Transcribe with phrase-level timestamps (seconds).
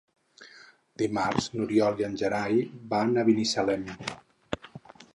[1.01, 2.59] Dimarts n'Oriol i en Gerai
[2.97, 3.89] van a Binissalem.